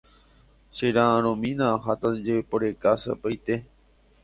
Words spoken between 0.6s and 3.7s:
Chera'ãrõmína aháta ajeporeka sapy'aite